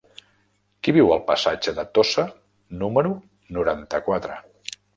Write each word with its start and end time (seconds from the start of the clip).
Qui 0.87 0.93
viu 0.97 1.11
al 1.15 1.21
passatge 1.27 1.75
de 1.81 1.85
Tossa 1.99 2.25
número 2.81 3.15
noranta-quatre? 3.59 4.43